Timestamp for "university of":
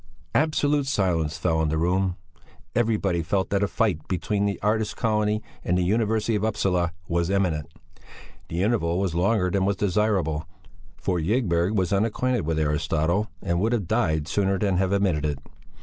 5.83-6.43